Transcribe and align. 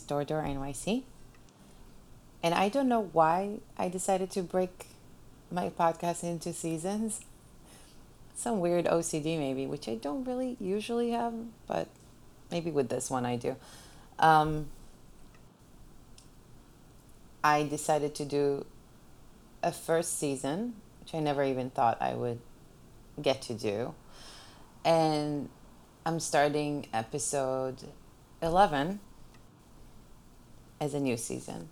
Door 0.00 0.24
Door 0.24 0.42
NYC. 0.42 1.02
And 2.42 2.54
I 2.54 2.68
don't 2.68 2.88
know 2.88 3.10
why 3.12 3.58
I 3.76 3.88
decided 3.88 4.30
to 4.32 4.42
break 4.42 4.86
my 5.50 5.70
podcast 5.70 6.22
into 6.22 6.52
seasons. 6.52 7.20
Some 8.34 8.60
weird 8.60 8.84
OCD, 8.84 9.38
maybe, 9.38 9.66
which 9.66 9.88
I 9.88 9.96
don't 9.96 10.24
really 10.24 10.56
usually 10.60 11.10
have, 11.10 11.34
but 11.66 11.88
maybe 12.50 12.70
with 12.70 12.88
this 12.88 13.10
one 13.10 13.26
I 13.26 13.36
do. 13.36 13.56
Um, 14.18 14.66
I 17.42 17.64
decided 17.64 18.14
to 18.16 18.24
do 18.24 18.66
a 19.62 19.72
first 19.72 20.18
season, 20.18 20.74
which 21.00 21.14
I 21.14 21.20
never 21.20 21.42
even 21.42 21.70
thought 21.70 22.00
I 22.00 22.14
would 22.14 22.40
get 23.20 23.42
to 23.42 23.54
do. 23.54 23.94
And 24.84 25.48
I'm 26.06 26.20
starting 26.20 26.86
episode 26.92 27.82
11 28.40 29.00
as 30.80 30.94
a 30.94 31.00
new 31.00 31.16
season. 31.16 31.68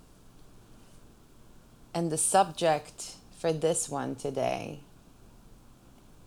And 1.95 2.11
the 2.11 2.19
subject 2.19 3.15
for 3.39 3.53
this 3.53 3.89
one 3.89 4.15
today 4.17 4.81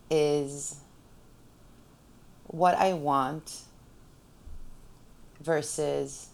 is 0.10 0.78
what 2.48 2.76
I 2.76 2.94
want 2.94 3.62
versus 5.42 6.30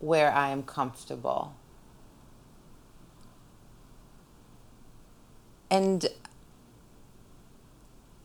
where 0.00 0.32
I 0.32 0.48
am 0.48 0.64
comfortable. 0.64 1.54
And 5.70 6.06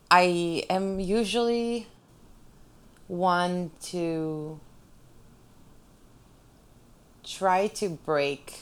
I 0.10 0.66
am 0.70 1.00
usually 1.00 1.88
one 3.08 3.72
to 3.84 4.60
try 7.28 7.68
to 7.68 7.90
break 7.90 8.60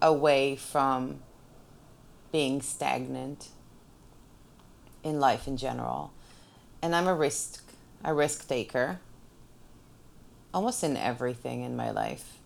away 0.00 0.54
from 0.56 1.20
being 2.30 2.60
stagnant 2.62 3.48
in 5.02 5.18
life 5.18 5.46
in 5.46 5.56
general. 5.56 6.12
And 6.82 6.94
I'm 6.94 7.06
a 7.06 7.14
risk 7.14 7.62
a 8.04 8.12
risk 8.12 8.46
taker 8.46 9.00
almost 10.52 10.84
in 10.84 10.96
everything 10.96 11.62
in 11.62 11.74
my 11.74 11.90
life. 11.90 12.38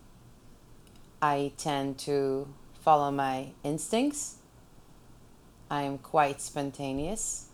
I 1.21 1.51
tend 1.57 1.97
to 1.99 2.47
follow 2.81 3.11
my 3.11 3.49
instincts. 3.63 4.37
I 5.69 5.83
am 5.83 5.97
quite 5.97 6.39
spontaneous. 6.41 7.47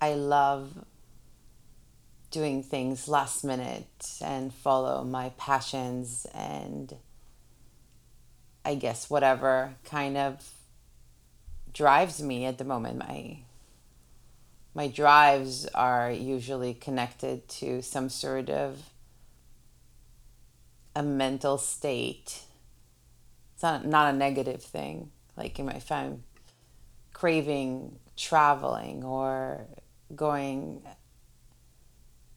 I 0.00 0.14
love 0.14 0.84
doing 2.30 2.62
things 2.62 3.08
last 3.08 3.44
minute 3.44 4.18
and 4.22 4.54
follow 4.54 5.04
my 5.04 5.30
passions 5.36 6.26
and 6.32 6.94
I 8.64 8.74
guess 8.74 9.10
whatever 9.10 9.74
kind 9.84 10.16
of 10.16 10.48
drives 11.72 12.22
me 12.22 12.44
at 12.44 12.58
the 12.58 12.64
moment. 12.64 12.98
My 12.98 13.38
my 14.72 14.86
drives 14.86 15.66
are 15.66 16.12
usually 16.12 16.74
connected 16.74 17.48
to 17.48 17.82
some 17.82 18.08
sort 18.08 18.48
of 18.48 18.90
a 20.94 21.02
mental 21.02 21.58
state. 21.58 22.42
It's 23.54 23.62
not 23.62 23.84
not 23.84 24.14
a 24.14 24.16
negative 24.16 24.62
thing. 24.62 25.10
Like 25.36 25.58
if 25.58 25.90
I'm 25.90 26.22
craving 27.12 27.98
traveling 28.16 29.02
or 29.04 29.66
going 30.14 30.82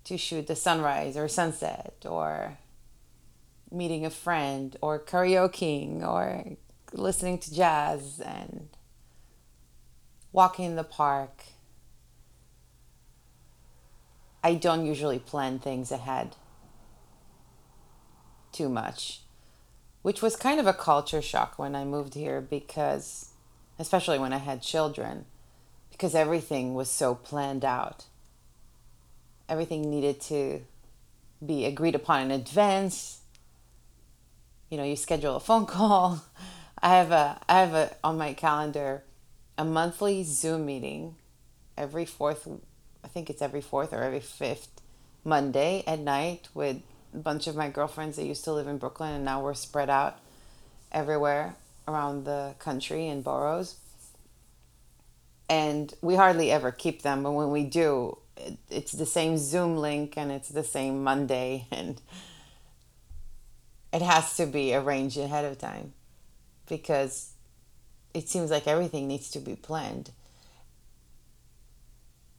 to 0.05 0.17
shoot 0.17 0.47
the 0.47 0.55
sunrise 0.55 1.15
or 1.15 1.27
sunset 1.27 1.95
or 2.05 2.57
meeting 3.71 4.05
a 4.05 4.09
friend 4.09 4.77
or 4.81 4.99
karaokeing 4.99 6.05
or 6.05 6.57
listening 6.91 7.39
to 7.39 7.53
jazz 7.53 8.19
and 8.19 8.69
walking 10.31 10.65
in 10.65 10.75
the 10.75 10.83
park. 10.83 11.43
I 14.43 14.55
don't 14.55 14.85
usually 14.85 15.19
plan 15.19 15.59
things 15.59 15.91
ahead 15.91 16.35
too 18.51 18.69
much, 18.69 19.21
which 20.01 20.21
was 20.21 20.35
kind 20.35 20.59
of 20.59 20.67
a 20.67 20.73
culture 20.73 21.21
shock 21.21 21.57
when 21.57 21.75
I 21.75 21.85
moved 21.85 22.13
here 22.13 22.41
because, 22.41 23.29
especially 23.79 24.19
when 24.19 24.33
I 24.33 24.37
had 24.37 24.61
children, 24.61 25.25
because 25.91 26.13
everything 26.13 26.73
was 26.73 26.89
so 26.89 27.15
planned 27.15 27.63
out 27.63 28.05
everything 29.49 29.89
needed 29.89 30.21
to 30.21 30.61
be 31.45 31.65
agreed 31.65 31.95
upon 31.95 32.23
in 32.23 32.31
advance. 32.31 33.19
You 34.69 34.77
know, 34.77 34.83
you 34.83 34.95
schedule 34.95 35.35
a 35.35 35.39
phone 35.39 35.65
call. 35.67 36.23
I 36.81 36.89
have 36.89 37.11
a 37.11 37.41
I 37.47 37.59
have 37.59 37.73
a 37.73 37.95
on 38.03 38.17
my 38.17 38.33
calendar 38.33 39.03
a 39.57 39.63
monthly 39.63 40.23
Zoom 40.23 40.65
meeting 40.65 41.15
every 41.77 42.05
fourth 42.05 42.47
I 43.03 43.07
think 43.07 43.29
it's 43.29 43.41
every 43.41 43.61
fourth 43.61 43.93
or 43.93 44.03
every 44.03 44.19
fifth 44.19 44.81
Monday 45.23 45.83
at 45.87 45.99
night 45.99 46.49
with 46.53 46.81
a 47.13 47.17
bunch 47.17 47.47
of 47.47 47.55
my 47.55 47.69
girlfriends 47.69 48.17
that 48.17 48.25
used 48.25 48.43
to 48.45 48.53
live 48.53 48.67
in 48.67 48.77
Brooklyn 48.77 49.13
and 49.13 49.25
now 49.25 49.41
we're 49.41 49.53
spread 49.53 49.89
out 49.89 50.19
everywhere 50.91 51.55
around 51.87 52.25
the 52.25 52.55
country 52.59 53.07
in 53.07 53.21
boroughs. 53.21 53.75
And 55.49 55.93
we 56.01 56.15
hardly 56.15 56.51
ever 56.51 56.71
keep 56.71 57.01
them, 57.01 57.23
but 57.23 57.33
when 57.33 57.51
we 57.51 57.63
do, 57.63 58.17
it, 58.37 58.57
it's 58.69 58.91
the 58.91 59.05
same 59.05 59.37
Zoom 59.37 59.77
link 59.77 60.13
and 60.17 60.31
it's 60.31 60.49
the 60.49 60.63
same 60.63 61.03
Monday 61.03 61.67
and 61.71 62.01
it 63.91 64.01
has 64.01 64.35
to 64.37 64.45
be 64.45 64.73
arranged 64.73 65.17
ahead 65.17 65.45
of 65.45 65.57
time 65.57 65.93
because 66.67 67.33
it 68.13 68.29
seems 68.29 68.51
like 68.51 68.67
everything 68.67 69.07
needs 69.07 69.29
to 69.31 69.39
be 69.39 69.55
planned. 69.55 70.11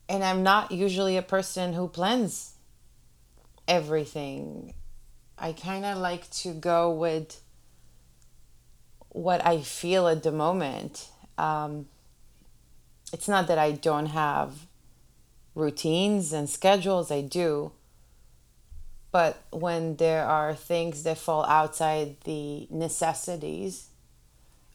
And 0.08 0.22
I'm 0.22 0.42
not 0.42 0.70
usually 0.70 1.16
a 1.16 1.22
person 1.22 1.72
who 1.72 1.88
plans 1.88 2.54
everything. 3.66 4.74
I 5.38 5.52
kind 5.52 5.84
of 5.84 5.98
like 5.98 6.30
to 6.30 6.52
go 6.52 6.92
with 6.92 7.40
what 9.08 9.44
I 9.46 9.60
feel 9.60 10.08
at 10.08 10.22
the 10.22 10.32
moment. 10.32 11.08
Um, 11.38 11.86
it's 13.12 13.28
not 13.28 13.46
that 13.46 13.58
I 13.58 13.72
don't 13.72 14.06
have 14.06 14.66
routines 15.54 16.32
and 16.32 16.48
schedules, 16.48 17.10
I 17.10 17.20
do. 17.20 17.72
But 19.10 19.42
when 19.50 19.96
there 19.96 20.24
are 20.24 20.54
things 20.54 21.04
that 21.04 21.18
fall 21.18 21.44
outside 21.44 22.16
the 22.24 22.66
necessities 22.70 23.88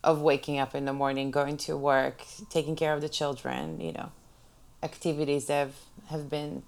of 0.02 0.22
waking 0.22 0.58
up 0.60 0.74
in 0.74 0.86
the 0.86 0.94
morning, 0.94 1.30
going 1.30 1.58
to 1.58 1.76
work, 1.76 2.24
taking 2.50 2.76
care 2.76 2.94
of 2.94 3.02
the 3.02 3.10
children, 3.10 3.82
you 3.82 3.92
know, 3.92 4.12
activities 4.82 5.48
that 5.48 5.60
have, 5.60 5.76
have 6.08 6.30
been 6.30 6.64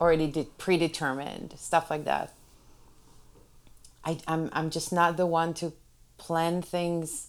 already 0.00 0.28
de- 0.28 0.48
predetermined, 0.56 1.54
stuff 1.58 1.90
like 1.90 2.04
that. 2.04 2.32
I, 4.04 4.18
I'm, 4.28 4.48
I'm 4.52 4.70
just 4.70 4.92
not 4.92 5.16
the 5.16 5.26
one 5.26 5.52
to 5.54 5.72
plan 6.16 6.62
things 6.62 7.28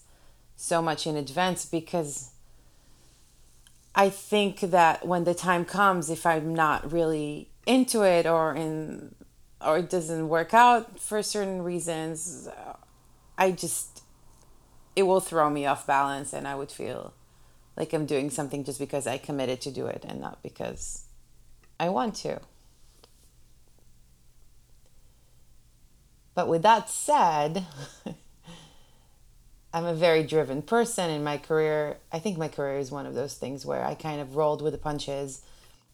so 0.55 0.79
much 0.81 1.07
in 1.07 1.15
advance 1.15 1.65
because 1.65 2.31
I 3.97 4.11
think 4.11 4.59
that 4.59 5.07
when 5.07 5.23
the 5.23 5.33
time 5.33 5.65
comes, 5.65 6.11
if 6.11 6.23
I'm 6.23 6.53
not 6.53 6.91
really 6.91 7.49
into 7.65 8.03
it 8.03 8.27
or 8.27 8.53
in 8.53 9.15
or 9.59 9.79
it 9.79 9.89
doesn't 9.89 10.29
work 10.29 10.53
out 10.53 10.99
for 10.99 11.23
certain 11.23 11.63
reasons, 11.63 12.47
uh, 12.47 12.73
I 13.39 13.51
just 13.51 14.03
it 14.95 15.03
will 15.03 15.19
throw 15.19 15.49
me 15.49 15.65
off 15.65 15.87
balance 15.87 16.31
and 16.31 16.47
I 16.47 16.53
would 16.53 16.71
feel 16.71 17.15
like 17.75 17.91
I'm 17.91 18.05
doing 18.05 18.29
something 18.29 18.63
just 18.63 18.77
because 18.77 19.07
I 19.07 19.17
committed 19.17 19.61
to 19.61 19.71
do 19.71 19.87
it 19.87 20.05
and 20.07 20.21
not 20.21 20.43
because 20.43 21.05
I 21.79 21.89
want 21.89 22.13
to. 22.17 22.39
But 26.35 26.47
with 26.47 26.61
that 26.61 26.87
said, 26.87 27.65
I'm 29.77 29.85
a 29.85 29.93
very 29.93 30.23
driven 30.23 30.63
person 30.63 31.11
in 31.11 31.23
my 31.23 31.37
career. 31.37 31.97
I 32.11 32.17
think 32.17 32.35
my 32.35 32.47
career 32.47 32.79
is 32.79 32.89
one 32.89 33.05
of 33.05 33.13
those 33.13 33.35
things 33.35 33.63
where 33.63 33.85
I 33.85 33.93
kind 33.93 34.19
of 34.19 34.35
rolled 34.35 34.63
with 34.63 34.73
the 34.73 34.79
punches, 34.79 35.43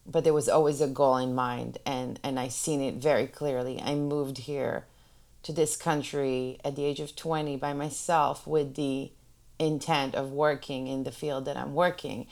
but 0.06 0.24
there 0.24 0.32
was 0.32 0.48
always 0.48 0.80
a 0.80 0.88
goal 0.88 1.18
in 1.18 1.34
mind 1.34 1.76
and 1.84 2.18
and 2.24 2.40
I 2.40 2.48
seen 2.48 2.80
it 2.80 2.94
very 2.94 3.26
clearly. 3.26 3.82
I 3.82 3.94
moved 3.94 4.38
here 4.38 4.86
to 5.42 5.52
this 5.52 5.76
country 5.76 6.58
at 6.64 6.76
the 6.76 6.84
age 6.86 6.98
of 6.98 7.14
20 7.14 7.58
by 7.58 7.74
myself 7.74 8.46
with 8.46 8.74
the 8.74 9.12
intent 9.58 10.14
of 10.14 10.32
working 10.32 10.86
in 10.86 11.04
the 11.04 11.12
field 11.12 11.44
that 11.44 11.58
I'm 11.58 11.74
working 11.74 12.26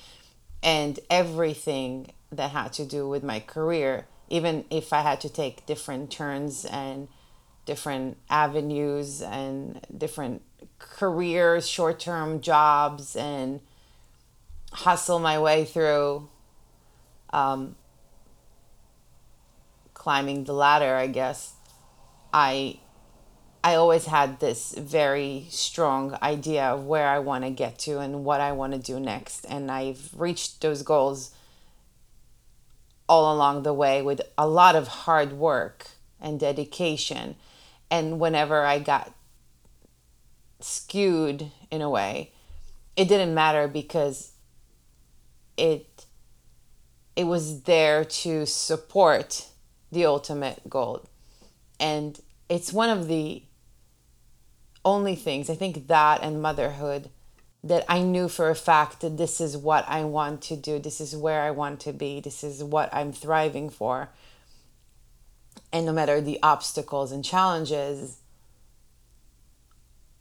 and 0.62 0.98
everything 1.10 2.12
that 2.30 2.52
had 2.52 2.72
to 2.74 2.86
do 2.86 3.06
with 3.06 3.22
my 3.22 3.40
career 3.40 4.06
even 4.30 4.64
if 4.70 4.94
I 4.94 5.02
had 5.02 5.20
to 5.20 5.28
take 5.28 5.66
different 5.66 6.10
turns 6.10 6.64
and 6.64 7.08
different 7.66 8.16
avenues 8.30 9.20
and 9.20 9.86
different 9.94 10.40
careers, 10.82 11.68
short 11.68 11.98
term 12.00 12.40
jobs, 12.40 13.16
and 13.16 13.60
hustle 14.72 15.18
my 15.18 15.38
way 15.38 15.64
through 15.64 16.28
um, 17.32 17.76
climbing 19.94 20.44
the 20.44 20.52
ladder, 20.52 20.96
I 20.96 21.06
guess, 21.06 21.54
I 22.32 22.78
I 23.64 23.76
always 23.76 24.06
had 24.06 24.40
this 24.40 24.74
very 24.76 25.46
strong 25.48 26.18
idea 26.20 26.64
of 26.64 26.84
where 26.84 27.06
I 27.06 27.20
want 27.20 27.44
to 27.44 27.50
get 27.50 27.78
to 27.80 28.00
and 28.00 28.24
what 28.24 28.40
I 28.40 28.50
want 28.50 28.72
to 28.72 28.78
do 28.80 28.98
next. 28.98 29.44
And 29.44 29.70
I've 29.70 30.10
reached 30.16 30.60
those 30.60 30.82
goals 30.82 31.30
all 33.08 33.32
along 33.32 33.62
the 33.62 33.72
way 33.72 34.02
with 34.02 34.20
a 34.36 34.48
lot 34.48 34.74
of 34.74 34.88
hard 34.88 35.34
work 35.34 35.86
and 36.20 36.40
dedication. 36.40 37.36
And 37.88 38.18
whenever 38.18 38.64
I 38.64 38.80
got 38.80 39.14
skewed 40.62 41.50
in 41.70 41.82
a 41.82 41.90
way, 41.90 42.32
it 42.96 43.08
didn't 43.08 43.34
matter 43.34 43.68
because 43.68 44.32
it 45.56 46.06
it 47.14 47.24
was 47.24 47.62
there 47.62 48.04
to 48.04 48.46
support 48.46 49.48
the 49.90 50.06
ultimate 50.06 50.68
goal. 50.68 51.06
And 51.78 52.18
it's 52.48 52.72
one 52.72 52.88
of 52.88 53.06
the 53.06 53.42
only 54.84 55.14
things, 55.14 55.50
I 55.50 55.54
think 55.54 55.88
that 55.88 56.22
and 56.22 56.40
motherhood, 56.40 57.10
that 57.62 57.84
I 57.88 58.00
knew 58.00 58.28
for 58.28 58.50
a 58.50 58.54
fact 58.54 59.00
that 59.02 59.16
this 59.16 59.40
is 59.40 59.56
what 59.56 59.84
I 59.88 60.04
want 60.04 60.42
to 60.42 60.56
do, 60.56 60.78
this 60.78 61.00
is 61.00 61.14
where 61.14 61.42
I 61.42 61.50
want 61.50 61.80
to 61.80 61.92
be, 61.92 62.20
this 62.20 62.42
is 62.42 62.64
what 62.64 62.92
I'm 62.92 63.12
thriving 63.12 63.68
for. 63.68 64.08
And 65.72 65.86
no 65.86 65.92
matter 65.92 66.20
the 66.20 66.38
obstacles 66.42 67.12
and 67.12 67.24
challenges, 67.24 68.18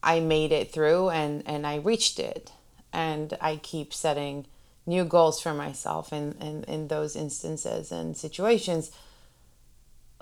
I 0.04 0.20
made 0.20 0.52
it 0.52 0.72
through 0.72 1.10
and, 1.10 1.44
and 1.46 1.66
I 1.66 1.78
reached 1.78 2.20
it. 2.20 2.52
And 2.94 3.38
I 3.40 3.56
keep 3.58 3.94
setting 3.94 4.48
new 4.86 5.06
goals 5.06 5.42
for 5.42 5.54
myself 5.54 6.12
in, 6.12 6.34
in, 6.42 6.64
in 6.66 6.88
those 6.88 7.16
instances 7.16 7.92
and 7.92 8.18
situations. 8.18 8.92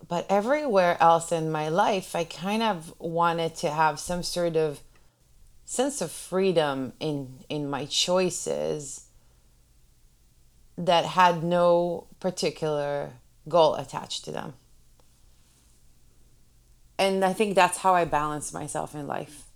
But 0.08 0.26
everywhere 0.30 0.98
else 1.02 1.31
in 1.31 1.52
my 1.52 1.70
life, 1.70 2.16
I 2.16 2.24
kind 2.24 2.62
of 2.62 2.94
wanted 3.00 3.56
to 3.58 3.72
have 3.72 4.00
some 4.00 4.24
sort 4.24 4.56
of 4.56 4.81
sense 5.66 6.02
of 6.02 6.12
freedom 6.12 6.94
in, 7.00 7.40
in 7.50 7.70
my 7.70 7.86
choices 7.86 9.06
that 10.78 11.06
had 11.06 11.44
no 11.44 12.08
particular 12.20 13.14
goal 13.48 13.76
attached 13.76 14.26
to 14.26 14.31
them. 14.31 14.54
And 16.98 17.24
I 17.24 17.34
think 17.34 17.56
that's 17.56 17.80
how 17.80 17.94
I 17.94 18.06
balance 18.06 18.54
myself 18.54 18.94
in 18.96 19.08
life. 19.08 19.49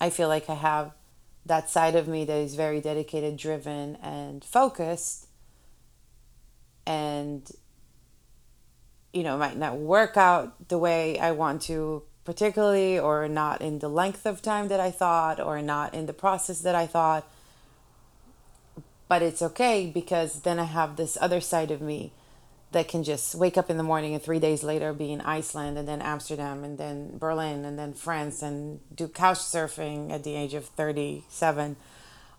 I 0.00 0.10
feel 0.10 0.28
like 0.28 0.48
I 0.48 0.54
have 0.54 0.92
that 1.46 1.68
side 1.68 1.96
of 1.96 2.06
me 2.06 2.24
that 2.24 2.36
is 2.36 2.54
very 2.54 2.80
dedicated, 2.80 3.36
driven, 3.36 3.96
and 3.96 4.44
focused. 4.44 5.26
And, 6.86 7.50
you 9.12 9.22
know, 9.22 9.36
might 9.36 9.56
not 9.56 9.76
work 9.76 10.16
out 10.16 10.68
the 10.68 10.78
way 10.78 11.18
I 11.18 11.32
want 11.32 11.62
to, 11.62 12.04
particularly, 12.24 12.98
or 12.98 13.28
not 13.28 13.60
in 13.60 13.80
the 13.80 13.88
length 13.88 14.24
of 14.26 14.40
time 14.40 14.68
that 14.68 14.80
I 14.80 14.90
thought, 14.90 15.40
or 15.40 15.60
not 15.62 15.94
in 15.94 16.06
the 16.06 16.12
process 16.12 16.60
that 16.60 16.74
I 16.74 16.86
thought. 16.86 17.28
But 19.08 19.22
it's 19.22 19.42
okay 19.42 19.90
because 19.92 20.42
then 20.42 20.58
I 20.58 20.64
have 20.64 20.96
this 20.96 21.16
other 21.20 21.40
side 21.40 21.70
of 21.70 21.80
me 21.80 22.12
that 22.72 22.88
can 22.88 23.02
just 23.02 23.34
wake 23.34 23.56
up 23.56 23.70
in 23.70 23.78
the 23.78 23.82
morning 23.82 24.12
and 24.12 24.22
three 24.22 24.38
days 24.38 24.62
later 24.62 24.92
be 24.92 25.10
in 25.10 25.20
Iceland 25.22 25.78
and 25.78 25.88
then 25.88 26.02
Amsterdam 26.02 26.64
and 26.64 26.76
then 26.76 27.16
Berlin 27.16 27.64
and 27.64 27.78
then 27.78 27.94
France 27.94 28.42
and 28.42 28.80
do 28.94 29.08
couch 29.08 29.38
surfing 29.38 30.10
at 30.10 30.22
the 30.22 30.34
age 30.34 30.52
of 30.52 30.66
37 30.66 31.76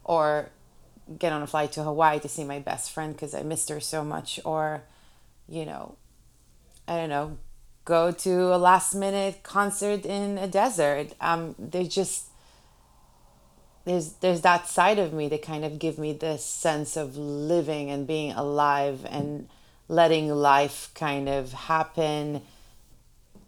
or 0.04 0.50
get 1.18 1.34
on 1.34 1.42
a 1.42 1.48
flight 1.48 1.72
to 1.72 1.84
Hawaii 1.84 2.20
to 2.20 2.30
see 2.30 2.44
my 2.44 2.60
best 2.60 2.92
friend 2.92 3.14
because 3.14 3.34
I 3.34 3.42
missed 3.42 3.70
her 3.70 3.80
so 3.80 4.04
much 4.04 4.40
or, 4.46 4.84
you 5.48 5.66
know, 5.66 5.96
I 6.88 6.98
don't 6.98 7.10
know, 7.10 7.38
go 7.86 8.12
to 8.12 8.54
a 8.54 8.58
last 8.58 8.94
minute 8.94 9.42
concert 9.42 10.06
in 10.06 10.38
a 10.38 10.48
desert. 10.48 11.14
Um, 11.20 11.56
they 11.58 11.86
just, 11.86 12.26
there's 13.86 14.14
there's 14.14 14.42
that 14.42 14.68
side 14.68 15.00
of 15.00 15.14
me 15.14 15.28
that 15.30 15.42
kind 15.42 15.66
of 15.66 15.80
give 15.80 15.98
me 15.98 16.14
this 16.14 16.46
sense 16.46 16.96
of 16.96 17.18
living 17.18 17.90
and 17.90 18.06
being 18.06 18.34
alive 18.34 19.06
and 19.10 19.50
letting 19.90 20.30
life 20.30 20.92
kind 20.94 21.28
of 21.28 21.52
happen 21.52 22.42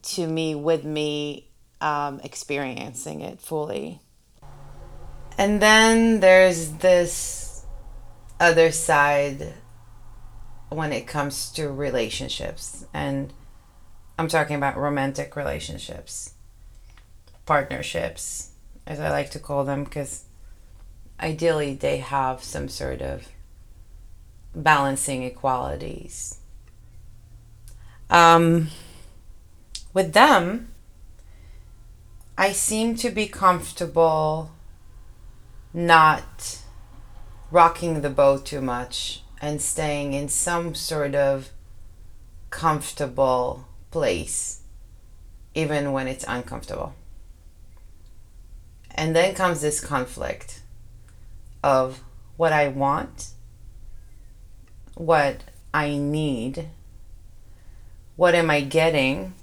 to 0.02 0.28
me 0.28 0.56
with 0.56 0.84
me 0.84 1.48
um, 1.80 2.20
experiencing 2.24 3.22
it 3.22 3.40
fully. 3.40 4.02
And 5.38 5.62
then 5.62 6.20
there's 6.20 6.72
this 6.74 7.64
other 8.40 8.72
side 8.72 9.54
when 10.70 10.92
it 10.92 11.08
comes 11.08 11.52
to 11.52 11.70
relationships. 11.70 12.86
And 12.94 13.32
I'm 14.18 14.28
talking 14.28 14.56
about 14.56 14.78
romantic 14.78 15.36
relationships, 15.36 16.34
partnerships, 17.46 18.52
as 18.88 19.00
I 19.00 19.10
like 19.10 19.30
to 19.32 19.40
call 19.40 19.64
them, 19.64 19.84
because 19.84 20.26
ideally 21.20 21.76
they 21.76 21.98
have 21.98 22.44
some 22.44 22.68
sort 22.68 23.02
of 23.02 23.28
balancing 24.56 25.24
equalities. 25.24 26.40
Um, 28.10 28.70
with 29.94 30.14
them, 30.14 30.70
I 32.38 32.52
seem 32.52 32.96
to 32.96 33.10
be 33.10 33.28
comfortable 33.28 34.52
not 35.74 36.60
rocking 37.50 38.02
the 38.02 38.10
boat 38.10 38.46
too 38.46 38.62
much 38.62 39.24
and 39.42 39.62
staying 39.62 40.14
in 40.14 40.28
some 40.28 40.76
sort 40.76 41.16
of 41.16 41.50
comfortable 42.50 43.68
place, 43.92 44.62
even 45.56 45.92
when 45.92 46.08
it's 46.08 46.26
uncomfortable. 46.28 46.94
And 48.94 49.16
then 49.16 49.34
comes 49.36 49.62
this 49.62 49.80
conflict 49.80 50.62
of 51.64 52.04
what 52.38 52.52
I 52.52 52.68
want 52.68 53.30
what 55.02 55.44
I 55.74 55.98
need. 55.98 56.70
What 58.16 58.36
am 58.36 58.52
I 58.52 58.62
getting? 58.62 59.34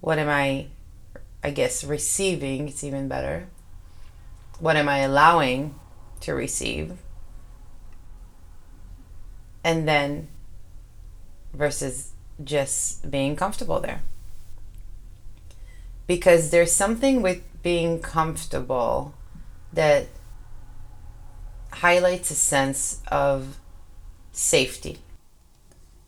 What 0.00 0.18
am 0.18 0.28
I, 0.28 0.66
I 1.44 1.50
guess, 1.50 1.84
receiving? 1.84 2.68
It's 2.68 2.82
even 2.82 3.06
better. 3.06 3.46
What 4.58 4.76
am 4.76 4.88
I 4.88 4.98
allowing 4.98 5.76
to 6.22 6.34
receive? 6.34 6.98
And 9.62 9.86
then 9.86 10.26
versus 11.54 12.10
just 12.42 13.08
being 13.08 13.36
comfortable 13.36 13.78
there. 13.78 14.00
Because 16.08 16.50
there's 16.50 16.72
something 16.72 17.22
with 17.22 17.42
being 17.62 18.00
comfortable 18.00 19.14
that 19.72 20.08
highlights 21.70 22.30
a 22.32 22.34
sense 22.34 23.02
of 23.08 23.58
safety, 24.36 24.98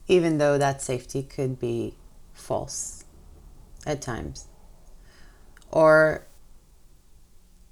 even 0.07 0.37
though 0.37 0.59
that 0.59 0.83
safety 0.83 1.23
could 1.23 1.59
be 1.59 1.95
false 2.35 3.05
at 3.87 4.03
times. 4.03 4.47
Or 5.71 6.27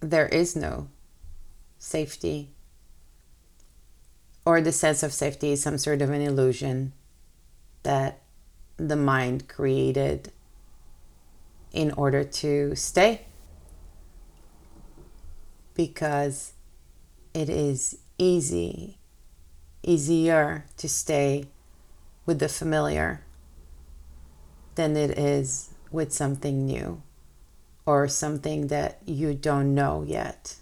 there 0.00 0.26
is 0.26 0.56
no 0.56 0.88
safety, 1.78 2.48
or 4.46 4.62
the 4.62 4.72
sense 4.72 5.02
of 5.02 5.12
safety 5.12 5.52
is 5.52 5.62
some 5.62 5.76
sort 5.76 6.00
of 6.00 6.08
an 6.08 6.22
illusion 6.22 6.94
that 7.82 8.22
the 8.78 8.96
mind 8.96 9.48
created 9.48 10.32
in 11.72 11.90
order 11.92 12.24
to 12.24 12.74
stay. 12.74 13.26
Because 15.74 16.54
it 17.34 17.50
is 17.50 17.98
easy 18.16 18.96
easier 19.86 20.66
to 20.76 20.88
stay 20.88 21.46
with 22.26 22.40
the 22.40 22.48
familiar 22.48 23.22
than 24.74 24.96
it 24.96 25.18
is 25.18 25.70
with 25.90 26.12
something 26.12 26.66
new 26.66 27.00
or 27.86 28.08
something 28.08 28.66
that 28.66 28.98
you 29.06 29.32
don't 29.32 29.74
know 29.74 30.04
yet. 30.06 30.56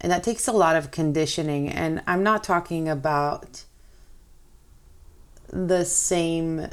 And 0.00 0.12
that 0.12 0.22
takes 0.22 0.46
a 0.46 0.52
lot 0.52 0.76
of 0.76 0.90
conditioning. 0.90 1.68
And 1.68 2.02
I'm 2.06 2.22
not 2.22 2.44
talking 2.44 2.88
about 2.88 3.64
the 5.48 5.84
same 5.84 6.68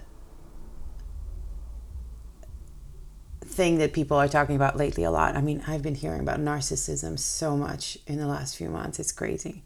thing 3.41 3.77
that 3.77 3.93
people 3.93 4.17
are 4.17 4.27
talking 4.27 4.55
about 4.55 4.77
lately 4.77 5.03
a 5.03 5.11
lot. 5.11 5.35
I 5.35 5.41
mean, 5.41 5.63
I've 5.67 5.81
been 5.81 5.95
hearing 5.95 6.21
about 6.21 6.39
narcissism 6.39 7.19
so 7.19 7.55
much 7.55 7.97
in 8.07 8.17
the 8.17 8.27
last 8.27 8.55
few 8.55 8.69
months. 8.69 8.99
It's 8.99 9.11
crazy. 9.11 9.63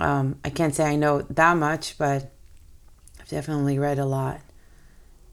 Um, 0.00 0.40
I 0.42 0.48
can't 0.48 0.74
say 0.74 0.84
I 0.84 0.96
know 0.96 1.22
that 1.22 1.58
much, 1.58 1.98
but 1.98 2.32
I've 3.20 3.28
definitely 3.28 3.78
read 3.78 3.98
a 3.98 4.06
lot. 4.06 4.40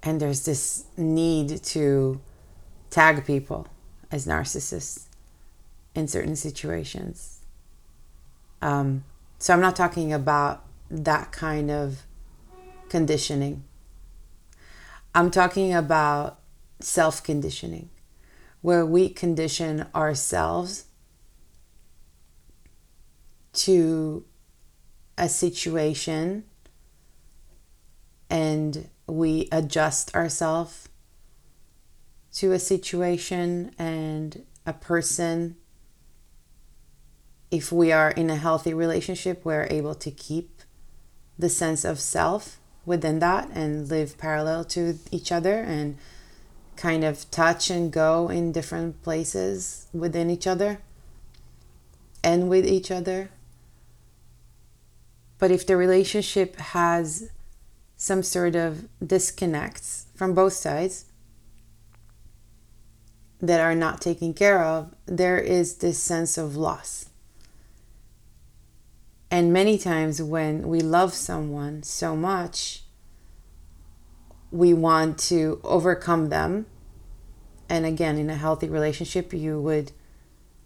And 0.04 0.20
there's 0.20 0.46
this 0.46 0.84
need 0.98 1.64
to 1.64 2.20
tag 2.90 3.26
people 3.26 3.68
as 4.12 4.28
narcissists 4.28 5.06
in 5.96 6.08
certain 6.08 6.36
situations. 6.36 7.40
Um, 8.62 9.06
so 9.40 9.54
I'm 9.54 9.62
not 9.62 9.76
talking 9.76 10.12
about 10.12 10.66
that 10.92 11.32
kind 11.32 11.72
of 11.72 12.04
conditioning. 12.90 13.64
I'm 15.16 15.32
talking 15.32 15.74
about 15.74 16.40
self 16.80 17.24
conditioning, 17.24 17.90
where 18.62 18.86
we 18.86 19.10
condition 19.10 19.88
ourselves 19.96 20.86
to 23.54 24.26
a 25.18 25.30
situation 25.30 26.44
and 28.30 28.90
we 29.08 29.48
adjust 29.52 30.14
ourselves 30.16 30.90
to 32.34 32.52
a 32.52 32.60
situation 32.60 33.72
and 33.80 34.46
a 34.66 34.74
person. 34.74 35.56
If 37.50 37.72
we 37.72 37.92
are 37.92 38.12
in 38.12 38.30
a 38.30 38.36
healthy 38.36 38.74
relationship, 38.74 39.44
we're 39.44 39.68
able 39.72 39.96
to 39.96 40.12
keep 40.12 40.62
the 41.40 41.50
sense 41.50 41.86
of 41.86 42.00
self 42.00 42.60
within 42.86 43.20
that 43.20 43.50
and 43.54 43.90
live 43.90 44.18
parallel 44.18 44.66
to 44.66 44.98
each 45.12 45.32
other 45.32 45.60
and 45.60 45.98
kind 46.76 47.04
of 47.04 47.30
touch 47.32 47.70
and 47.70 47.92
go 47.92 48.30
in 48.30 48.52
different 48.52 49.02
places 49.02 49.88
within 49.94 50.30
each 50.30 50.46
other 50.46 50.80
and 52.24 52.50
with 52.50 52.66
each 52.66 52.92
other. 52.92 53.30
But 55.40 55.52
if 55.52 55.66
the 55.66 55.78
relationship 55.78 56.56
has 56.58 57.30
some 57.96 58.24
sort 58.24 58.56
of 58.56 58.88
disconnects 59.06 60.08
from 60.16 60.34
both 60.34 60.54
sides 60.54 61.06
that 63.40 63.60
are 63.60 63.76
not 63.76 64.02
taken 64.02 64.34
care 64.34 64.64
of, 64.64 64.94
there 65.06 65.38
is 65.38 65.76
this 65.76 66.00
sense 66.02 66.38
of 66.38 66.56
loss. 66.56 67.10
And 69.30 69.52
many 69.52 69.78
times 69.78 70.22
when 70.22 70.68
we 70.68 70.80
love 70.80 71.14
someone 71.14 71.84
so 71.84 72.16
much, 72.16 72.84
we 74.52 74.74
want 74.74 75.20
to 75.20 75.60
overcome 75.64 76.30
them. 76.30 76.66
And 77.70 77.86
again, 77.86 78.18
in 78.18 78.30
a 78.30 78.36
healthy 78.36 78.70
relationship, 78.70 79.34
you 79.34 79.60
would 79.60 79.92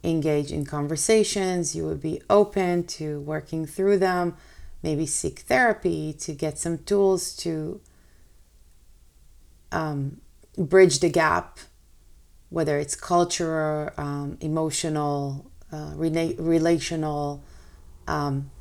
engage 0.04 0.51
in 0.51 0.66
conversations, 0.66 1.75
you 1.75 1.86
would 1.86 2.01
be 2.01 2.22
open 2.30 2.84
to 2.84 3.20
working 3.22 3.66
through 3.66 3.98
them, 3.98 4.36
maybe 4.84 5.06
seek 5.06 5.40
therapy 5.40 6.14
to 6.14 6.34
get 6.34 6.58
some 6.58 6.78
tools 6.80 7.36
to 7.38 7.82
um, 9.72 10.22
bridge 10.58 11.00
the 11.00 11.10
gap, 11.10 11.60
whether 12.50 12.78
it's 12.78 12.96
cultural, 12.96 13.90
um, 13.98 14.38
emotional, 14.42 15.52
uh, 15.72 15.92
rela- 15.96 16.36
relational 16.40 17.44
um, 18.08 18.52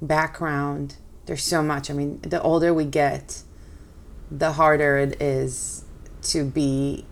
background. 0.00 0.96
There's 1.26 1.42
so 1.42 1.62
much. 1.62 1.90
I 1.90 1.94
mean, 1.94 2.20
the 2.20 2.40
older 2.40 2.72
we 2.72 2.84
get, 2.84 3.42
the 4.30 4.52
harder 4.52 4.98
it 4.98 5.20
is 5.20 5.84
to 6.22 6.44
be 6.44 7.06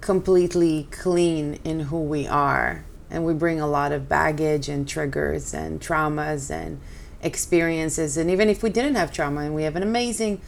completely 0.00 0.88
clean 0.90 1.58
in 1.64 1.80
who 1.80 2.00
we 2.02 2.26
are. 2.26 2.84
And 3.10 3.24
we 3.24 3.32
bring 3.34 3.60
a 3.60 3.66
lot 3.66 3.92
of 3.92 4.08
baggage 4.08 4.68
and 4.68 4.86
triggers 4.86 5.54
and 5.54 5.80
traumas 5.80 6.50
and 6.50 6.80
experiences. 7.22 8.16
And 8.16 8.30
even 8.30 8.48
if 8.48 8.62
we 8.62 8.70
didn't 8.70 8.96
have 8.96 9.12
trauma 9.12 9.40
and 9.40 9.54
we 9.54 9.62
have 9.62 9.76
an 9.76 9.82
amazing 9.82 10.40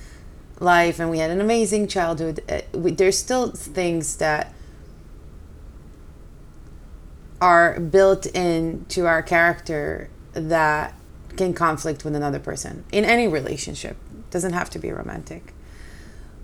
life 0.59 1.01
and 1.01 1.11
we 1.11 1.19
had 1.19 1.31
an 1.31 1.41
amazing 1.41 1.89
childhood, 1.89 2.43
uh, 2.49 2.61
we, 2.73 2.93
there's 2.93 3.19
still 3.19 3.51
things 3.51 4.17
that 4.17 4.55
are 7.41 7.81
built 7.81 8.27
into 8.27 9.07
our 9.07 9.23
character 9.23 10.11
that 10.35 10.95
can 11.37 11.55
conflict 11.55 12.05
with 12.05 12.15
another 12.15 12.39
person 12.39 12.85
in 12.93 13.05
any 13.05 13.27
relationship. 13.27 13.97
It 14.13 14.31
doesn't 14.31 14.53
have 14.53 14.69
to 14.71 14.79
be 14.79 14.93
romantic. 14.93 15.55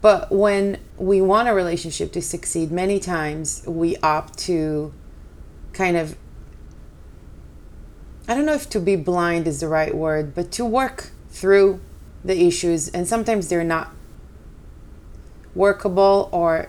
But 0.01 0.31
when 0.31 0.79
we 0.97 1.21
want 1.21 1.49
a 1.49 1.55
relationship 1.55 2.13
to 2.13 2.23
succeed, 2.23 2.71
many 2.71 2.99
times 2.99 3.63
we 3.67 3.97
opt 3.99 4.39
to 4.41 4.93
kind 5.77 5.97
of, 5.97 6.17
I 8.27 8.35
don't 8.35 8.47
know 8.47 8.55
if 8.55 8.69
to 8.71 8.81
be 8.81 8.97
blind 8.97 9.47
is 9.47 9.61
the 9.61 9.69
right 9.69 9.95
word, 9.95 10.35
but 10.35 10.51
to 10.53 10.65
work 10.65 11.11
through 11.31 11.81
the 12.25 12.47
issues. 12.47 12.89
And 12.89 13.07
sometimes 13.07 13.49
they're 13.49 13.63
not 13.63 13.93
workable 15.55 16.29
or 16.33 16.69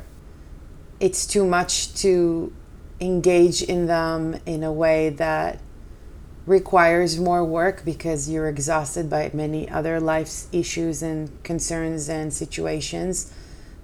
it's 1.00 1.26
too 1.26 1.46
much 1.46 1.94
to 1.96 2.54
engage 3.00 3.62
in 3.62 3.88
them 3.88 4.40
in 4.46 4.64
a 4.64 4.72
way 4.72 5.10
that 5.10 5.60
requires 6.46 7.20
more 7.20 7.44
work 7.44 7.84
because 7.84 8.30
you're 8.30 8.48
exhausted 8.48 9.10
by 9.10 9.30
many 9.34 9.70
other 9.70 10.00
life's 10.00 10.48
issues 10.52 11.04
and 11.04 11.44
concerns 11.44 12.08
and 12.08 12.34
situations 12.34 13.34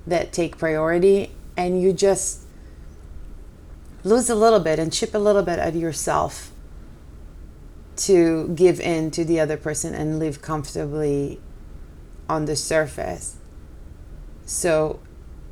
that 0.08 0.32
take 0.32 0.58
priority 0.58 1.30
and 1.58 1.82
you 1.82 1.92
just 1.92 2.43
lose 4.04 4.30
a 4.30 4.36
little 4.36 4.60
bit 4.60 4.80
and 4.80 4.92
chip 4.92 5.14
a 5.14 5.20
little 5.20 5.44
bit 5.44 5.60
of 5.60 5.76
yourself 5.76 6.52
to 7.96 8.50
give 8.50 8.80
in 8.80 9.12
to 9.12 9.24
the 9.24 9.40
other 9.40 9.58
person 9.58 9.94
and 9.94 10.20
live 10.20 10.42
comfortably 10.42 11.40
on 12.28 12.46
the 12.46 12.56
surface. 12.56 13.38
So 14.46 15.00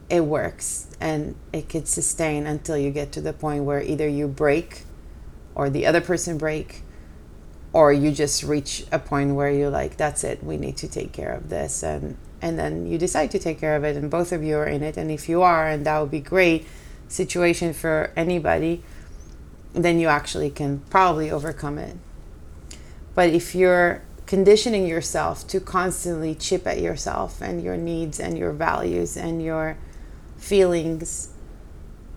it 0.10 0.26
works 0.26 0.88
and 1.00 1.36
it 1.54 1.70
could 1.70 1.88
sustain 1.88 2.46
until 2.46 2.78
you 2.78 2.92
get 2.92 3.12
to 3.14 3.22
the 3.22 3.34
point 3.34 3.64
where 3.64 3.82
either 3.82 4.08
you 4.08 4.28
break 4.28 4.84
or 5.56 5.70
the 5.70 5.86
other 5.86 6.02
person 6.02 6.38
break 6.38 6.84
or 7.74 7.94
you 7.94 8.12
just 8.12 8.44
reach 8.44 8.86
a 8.92 9.00
point 9.00 9.36
where 9.36 9.50
you're 9.50 9.70
like 9.70 9.96
that's 9.96 10.26
it 10.26 10.44
we 10.44 10.58
need 10.58 10.76
to 10.76 10.88
take 10.90 11.14
care 11.14 11.32
of 11.32 11.48
this 11.48 11.84
and 11.84 12.18
and 12.42 12.58
then 12.58 12.88
you 12.88 12.98
decide 12.98 13.30
to 13.32 13.40
take 13.40 13.60
care 13.60 13.76
of 13.76 13.84
it 13.84 13.96
and 13.96 14.10
both 14.10 14.32
of 14.32 14.44
you 14.44 14.58
are 14.58 14.66
in 14.66 14.82
it. 14.84 14.98
And 14.98 15.12
if 15.12 15.30
you 15.30 15.42
are 15.44 15.68
and 15.68 15.86
that 15.86 16.00
would 16.00 16.12
be 16.12 16.20
great 16.20 16.66
situation 17.12 17.74
for 17.74 18.12
anybody 18.16 18.84
then 19.74 20.00
you 20.00 20.08
actually 20.08 20.50
can 20.50 20.80
probably 20.90 21.30
overcome 21.32 21.78
it 21.78 21.96
but 23.16 23.30
if 23.30 23.54
you're 23.54 24.02
conditioning 24.26 24.88
yourself 24.88 25.46
to 25.48 25.60
constantly 25.60 26.34
chip 26.34 26.66
at 26.66 26.80
yourself 26.80 27.42
and 27.42 27.62
your 27.62 27.78
needs 27.78 28.20
and 28.20 28.38
your 28.38 28.54
values 28.54 29.18
and 29.18 29.44
your 29.44 29.78
feelings 30.38 31.30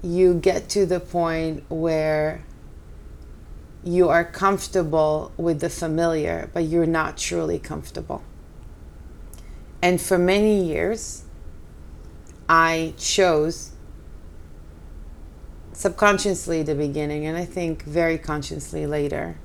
you 0.02 0.34
get 0.34 0.68
to 0.68 0.84
the 0.84 1.00
point 1.00 1.64
where 1.70 2.44
you 3.84 4.08
are 4.08 4.24
comfortable 4.24 5.30
with 5.36 5.60
the 5.60 5.68
familiar, 5.68 6.50
but 6.54 6.64
you're 6.64 6.86
not 6.86 7.18
truly 7.18 7.58
comfortable. 7.58 8.22
And 9.82 10.00
for 10.00 10.18
many 10.18 10.64
years, 10.64 11.24
I 12.48 12.94
chose 12.96 13.72
subconsciously 15.74 16.62
the 16.62 16.74
beginning, 16.74 17.26
and 17.26 17.36
I 17.36 17.44
think 17.44 17.82
very 17.84 18.18
consciously 18.18 18.86
later, 18.86 19.36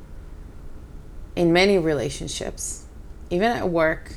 in 1.36 1.52
many 1.54 1.78
relationships, 1.78 2.86
even 3.30 3.52
at 3.52 3.70
work, 3.70 4.16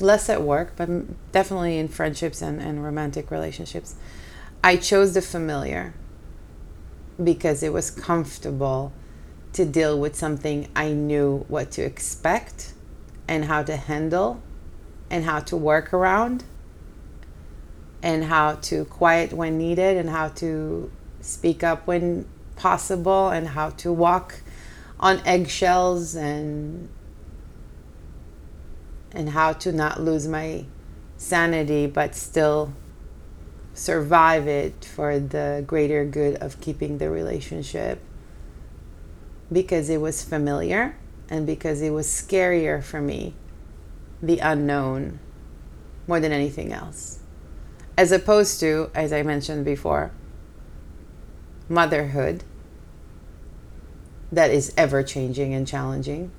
less 0.00 0.28
at 0.28 0.42
work, 0.42 0.74
but 0.76 0.88
definitely 1.32 1.78
in 1.78 1.88
friendships 1.88 2.42
and, 2.42 2.60
and 2.60 2.84
romantic 2.84 3.30
relationships, 3.30 3.94
I 4.64 4.76
chose 4.76 5.14
the 5.14 5.22
familiar 5.22 5.94
because 7.22 7.62
it 7.62 7.72
was 7.72 7.90
comfortable 7.90 8.92
to 9.52 9.64
deal 9.64 9.98
with 9.98 10.16
something 10.16 10.68
I 10.74 10.92
knew 10.92 11.44
what 11.48 11.70
to 11.72 11.82
expect 11.82 12.72
and 13.28 13.44
how 13.44 13.62
to 13.64 13.76
handle 13.76 14.42
and 15.10 15.24
how 15.24 15.40
to 15.40 15.56
work 15.56 15.92
around 15.92 16.44
and 18.02 18.24
how 18.24 18.54
to 18.56 18.84
quiet 18.86 19.32
when 19.32 19.58
needed 19.58 19.96
and 19.96 20.10
how 20.10 20.28
to 20.28 20.90
speak 21.20 21.62
up 21.62 21.86
when 21.86 22.26
possible 22.56 23.28
and 23.28 23.48
how 23.48 23.70
to 23.70 23.92
walk 23.92 24.40
on 24.98 25.20
eggshells 25.24 26.14
and 26.14 26.88
and 29.12 29.30
how 29.30 29.52
to 29.52 29.72
not 29.72 30.00
lose 30.00 30.26
my 30.26 30.64
sanity 31.16 31.86
but 31.86 32.14
still 32.14 32.72
survive 33.74 34.46
it 34.46 34.84
for 34.84 35.18
the 35.18 35.64
greater 35.66 36.04
good 36.04 36.36
of 36.36 36.60
keeping 36.60 36.98
the 36.98 37.10
relationship 37.10 38.00
because 39.50 39.88
it 39.88 40.00
was 40.00 40.22
familiar 40.22 40.96
and 41.30 41.46
because 41.46 41.80
it 41.80 41.90
was 41.90 42.06
scarier 42.06 42.82
for 42.82 43.00
me, 43.00 43.34
the 44.22 44.38
unknown, 44.38 45.18
more 46.06 46.20
than 46.20 46.32
anything 46.32 46.72
else. 46.72 47.20
As 47.96 48.10
opposed 48.10 48.58
to, 48.60 48.90
as 48.94 49.12
I 49.12 49.22
mentioned 49.22 49.64
before, 49.64 50.10
motherhood 51.68 52.44
that 54.30 54.50
is 54.50 54.72
ever 54.76 55.02
changing 55.02 55.52
and 55.52 55.66
challenging, 55.66 56.30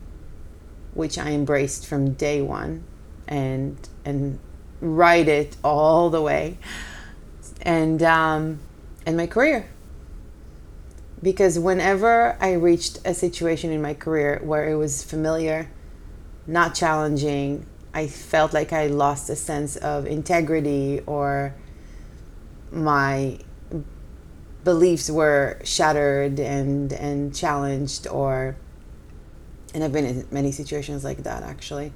which 0.93 1.17
I 1.17 1.31
embraced 1.31 1.85
from 1.85 2.13
day 2.13 2.41
one 2.41 2.83
and 3.27 3.77
and 4.03 4.39
ride 4.81 5.27
it 5.27 5.55
all 5.63 6.09
the 6.09 6.21
way 6.21 6.57
and 7.61 8.01
um, 8.03 8.59
and 9.05 9.15
my 9.15 9.27
career. 9.27 9.69
Because 11.21 11.57
whenever 11.57 12.35
I 12.41 12.53
reached 12.53 12.99
a 13.05 13.13
situation 13.13 13.71
in 13.71 13.81
my 13.81 13.93
career 13.93 14.41
where 14.43 14.69
it 14.69 14.75
was 14.75 15.03
familiar, 15.03 15.69
not 16.45 16.75
challenging, 16.75 17.65
I 17.93 18.07
felt 18.07 18.53
like 18.53 18.73
I 18.73 18.87
lost 18.87 19.29
a 19.29 19.35
sense 19.35 19.75
of 19.75 20.07
integrity 20.07 21.01
or 21.05 21.53
my 22.71 23.37
beliefs 24.63 25.09
were 25.09 25.59
shattered 25.63 26.39
and 26.39 26.93
and 26.93 27.35
challenged 27.35 28.07
or 28.07 28.55
and 29.73 29.83
I've 29.83 29.91
been 29.91 30.05
in 30.05 30.27
many 30.31 30.51
situations 30.51 31.03
like 31.03 31.23
that 31.23 31.43
actually. 31.43 31.91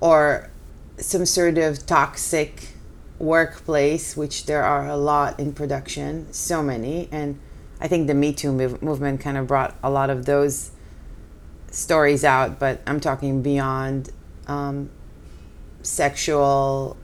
Or 0.00 0.50
some 0.98 1.26
sort 1.26 1.58
of 1.58 1.86
toxic 1.86 2.68
workplace 3.18 4.16
which 4.16 4.46
there 4.46 4.64
are 4.64 4.88
a 4.88 4.96
lot 4.96 5.38
in 5.38 5.52
production 5.52 6.32
so 6.32 6.62
many. 6.62 7.08
And 7.12 7.38
I 7.80 7.86
think 7.86 8.08
the 8.08 8.14
Me 8.14 8.32
Too 8.32 8.52
move- 8.52 8.82
movement 8.82 9.20
kind 9.20 9.36
of 9.36 9.46
brought 9.46 9.76
a 9.82 9.90
lot 9.90 10.10
of 10.10 10.26
those 10.26 10.72
stories 11.70 12.24
out 12.24 12.58
but 12.58 12.80
I'm 12.86 13.00
talking 13.00 13.42
beyond 13.42 14.10
um, 14.46 14.90
sexual 15.82 16.96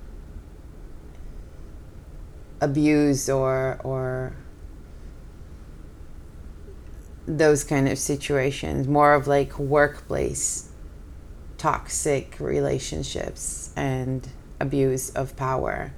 abuse 2.60 3.28
or 3.28 3.80
or 3.84 4.32
those 7.26 7.64
kind 7.64 7.88
of 7.88 7.98
situations 7.98 8.88
more 8.88 9.14
of 9.14 9.26
like 9.26 9.58
workplace 9.58 10.70
toxic 11.58 12.36
relationships 12.40 13.70
and 13.76 14.28
abuse 14.58 15.10
of 15.10 15.36
power. 15.36 15.92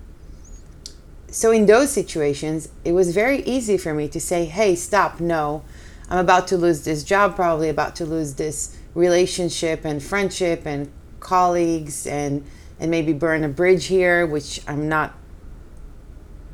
So 1.28 1.50
in 1.50 1.66
those 1.66 1.90
situations 1.90 2.68
it 2.84 2.92
was 2.92 3.14
very 3.14 3.42
easy 3.42 3.76
for 3.78 3.94
me 3.94 4.08
to 4.08 4.20
say 4.20 4.44
hey 4.44 4.74
stop 4.74 5.20
no. 5.20 5.64
I'm 6.10 6.18
about 6.18 6.46
to 6.48 6.58
lose 6.58 6.84
this 6.84 7.04
job 7.04 7.36
probably 7.36 7.68
about 7.68 7.96
to 7.96 8.04
lose 8.04 8.34
this 8.34 8.76
relationship 8.94 9.84
and 9.84 10.02
friendship 10.02 10.66
and 10.66 10.92
colleagues 11.22 12.06
and 12.06 12.44
and 12.78 12.90
maybe 12.90 13.12
burn 13.12 13.44
a 13.44 13.48
bridge 13.48 13.86
here 13.86 14.26
which 14.26 14.60
i'm 14.66 14.88
not 14.88 15.14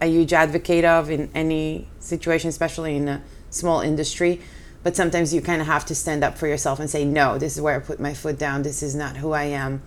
a 0.01 0.07
huge 0.07 0.33
advocate 0.33 0.85
of 0.85 1.11
in 1.11 1.31
any 1.35 1.89
situation, 1.99 2.49
especially 2.49 2.97
in 2.97 3.09
a 3.09 3.23
small 3.51 3.81
industry. 3.81 4.41
But 4.83 4.95
sometimes 4.95 5.35
you 5.35 5.41
kind 5.43 5.61
of 5.61 5.67
have 5.67 5.85
to 5.87 5.95
stand 5.95 6.23
up 6.23 6.39
for 6.39 6.47
yourself 6.47 6.79
and 6.79 6.89
say, 6.89 7.05
no, 7.05 7.39
this 7.39 7.57
is 7.57 7.63
where 7.63 7.77
I 7.77 7.79
put 7.81 7.99
my 7.99 8.15
foot 8.15 8.39
down. 8.39 8.63
This 8.63 8.83
is 8.83 8.95
not 8.95 9.17
who 9.17 9.33
I 9.33 9.45
am. 9.45 9.83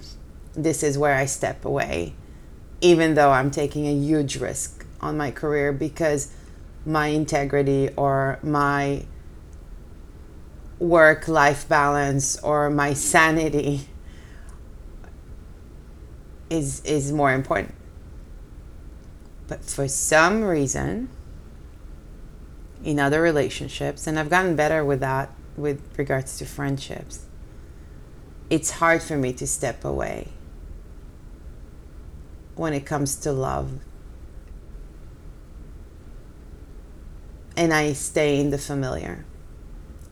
This 0.53 0.83
is 0.83 0.97
where 0.97 1.15
I 1.15 1.25
step 1.25 1.63
away, 1.63 2.13
even 2.81 3.13
though 3.13 3.31
I'm 3.31 3.51
taking 3.51 3.87
a 3.87 3.93
huge 3.93 4.37
risk 4.37 4.85
on 4.99 5.15
my 5.15 5.31
career 5.31 5.71
because 5.71 6.33
my 6.85 7.07
integrity 7.07 7.89
or 7.95 8.37
my 8.43 9.05
work 10.77 11.27
life 11.27 11.69
balance 11.69 12.37
or 12.39 12.69
my 12.69 12.93
sanity 12.93 13.87
is 16.51 16.81
is 16.85 17.11
more 17.11 17.33
important 17.33 17.73
but 19.51 19.65
for 19.65 19.89
some 19.89 20.45
reason, 20.45 21.09
in 22.85 23.01
other 23.01 23.21
relationships, 23.21 24.07
and 24.07 24.17
I've 24.17 24.29
gotten 24.29 24.55
better 24.55 24.85
with 24.85 25.01
that 25.01 25.29
with 25.57 25.81
regards 25.97 26.37
to 26.37 26.45
friendships, 26.45 27.25
it's 28.49 28.71
hard 28.71 29.03
for 29.03 29.17
me 29.17 29.33
to 29.33 29.45
step 29.45 29.83
away 29.83 30.29
when 32.55 32.71
it 32.73 32.85
comes 32.85 33.17
to 33.17 33.33
love. 33.33 33.79
And 37.57 37.73
I 37.73 37.91
stay 37.91 38.39
in 38.39 38.51
the 38.51 38.57
familiar. 38.57 39.25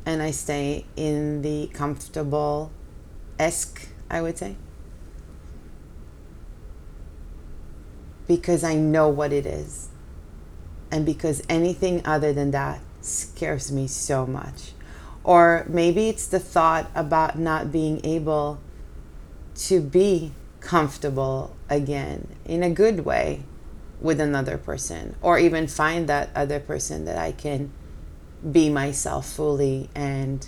And 0.06 0.22
I 0.22 0.32
stay 0.32 0.84
in 0.98 1.44
the 1.44 1.68
comfortable 1.68 2.74
esque, 3.40 3.88
I 4.10 4.22
would 4.22 4.38
say. 4.38 4.58
Because 8.30 8.64
I 8.64 8.76
know 8.76 9.10
what 9.10 9.34
it 9.34 9.48
is. 9.48 9.90
And 10.92 11.04
because 11.04 11.42
anything 11.50 12.06
other 12.06 12.32
than 12.32 12.52
that 12.52 12.80
scares 13.02 13.72
me 13.72 13.88
so 13.88 14.28
much. 14.28 14.74
Or 15.24 15.66
maybe 15.68 16.10
it's 16.10 16.28
the 16.28 16.40
thought 16.40 16.92
about 16.94 17.40
not 17.40 17.72
being 17.72 18.06
able 18.06 18.60
to 19.56 19.82
be 19.82 20.32
comfortable 20.60 21.56
again 21.70 22.28
in 22.46 22.62
a 22.62 22.70
good 22.70 23.04
way 23.04 23.42
with 24.00 24.20
another 24.20 24.58
person, 24.60 25.16
or 25.22 25.40
even 25.40 25.68
find 25.68 26.08
that 26.08 26.30
other 26.36 26.60
person 26.60 27.06
that 27.06 27.18
I 27.18 27.32
can 27.32 27.72
be 28.50 28.70
myself 28.70 29.28
fully 29.28 29.90
and 29.96 30.48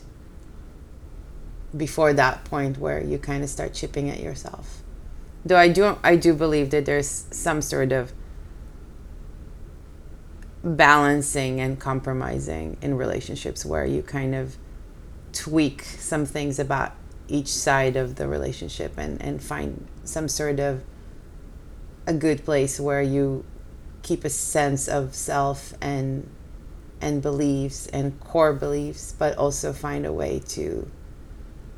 before 1.75 2.13
that 2.13 2.45
point 2.45 2.77
where 2.77 3.03
you 3.03 3.17
kind 3.17 3.43
of 3.43 3.49
start 3.49 3.73
chipping 3.73 4.09
at 4.09 4.19
yourself 4.19 4.83
though 5.45 5.57
I 5.57 5.69
do 5.69 5.97
I 6.03 6.15
do 6.15 6.33
believe 6.33 6.69
that 6.71 6.85
there's 6.85 7.25
some 7.31 7.61
sort 7.61 7.91
of 7.91 8.13
balancing 10.63 11.59
and 11.59 11.79
compromising 11.79 12.77
in 12.81 12.95
relationships 12.95 13.65
where 13.65 13.85
you 13.85 14.03
kind 14.03 14.35
of 14.35 14.57
tweak 15.33 15.81
some 15.83 16.25
things 16.25 16.59
about 16.59 16.93
each 17.27 17.47
side 17.47 17.95
of 17.95 18.15
the 18.15 18.27
relationship 18.27 18.93
and, 18.97 19.21
and 19.21 19.41
find 19.41 19.87
some 20.03 20.27
sort 20.27 20.59
of 20.59 20.83
a 22.05 22.13
good 22.13 22.43
place 22.43 22.79
where 22.79 23.01
you 23.01 23.43
keep 24.01 24.25
a 24.25 24.29
sense 24.29 24.87
of 24.87 25.15
self 25.15 25.73
and 25.81 26.29
and 26.99 27.21
beliefs 27.21 27.87
and 27.87 28.19
core 28.19 28.53
beliefs 28.53 29.15
but 29.17 29.35
also 29.37 29.73
find 29.73 30.05
a 30.05 30.13
way 30.13 30.39
to 30.39 30.89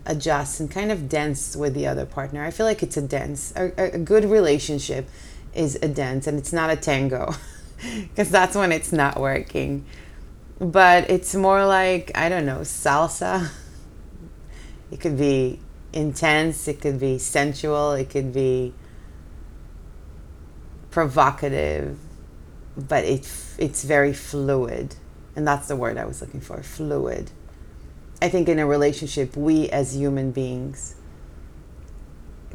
adjust 0.06 0.60
and 0.60 0.70
kind 0.70 0.92
of 0.92 1.08
dance 1.08 1.56
with 1.56 1.74
the 1.74 1.88
other 1.88 2.06
partner. 2.06 2.44
I 2.44 2.52
feel 2.52 2.66
like 2.66 2.84
it's 2.84 2.98
a 2.98 3.02
dance. 3.02 3.54
A, 3.56 3.96
a 3.96 3.98
good 3.98 4.26
relationship 4.26 5.10
is 5.54 5.78
a 5.82 5.88
dance 5.88 6.28
and 6.28 6.38
it's 6.38 6.52
not 6.52 6.70
a 6.70 6.76
tango 6.76 7.34
because 8.02 8.30
that's 8.30 8.56
when 8.56 8.72
it's 8.72 8.92
not 8.92 9.20
working. 9.20 9.86
But 10.60 11.10
it's 11.10 11.36
more 11.36 11.66
like, 11.66 12.12
I 12.16 12.30
don't 12.30 12.46
know, 12.46 12.60
salsa. 12.60 13.50
It 14.92 15.00
could 15.00 15.18
be 15.18 15.60
intense, 15.92 16.68
it 16.68 16.82
could 16.82 17.00
be 17.00 17.18
sensual, 17.18 17.94
it 17.94 18.10
could 18.10 18.34
be 18.34 18.74
provocative, 20.92 21.98
but 22.78 23.04
it, 23.04 23.28
it's 23.58 23.84
very 23.84 24.14
fluid. 24.14 24.96
And 25.36 25.48
that's 25.48 25.68
the 25.68 25.76
word 25.76 25.98
I 25.98 26.06
was 26.06 26.22
looking 26.22 26.42
for 26.42 26.62
fluid. 26.62 27.32
I 28.24 28.30
think 28.30 28.48
in 28.48 28.58
a 28.58 28.66
relationship, 28.66 29.36
we 29.36 29.70
as 29.70 29.98
human 29.98 30.32
beings 30.32 30.96